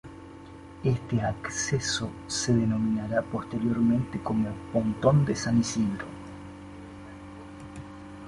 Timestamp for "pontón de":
4.73-5.35